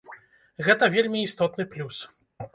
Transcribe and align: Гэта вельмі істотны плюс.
Гэта 0.67 0.89
вельмі 0.95 1.19
істотны 1.27 1.69
плюс. 1.77 2.03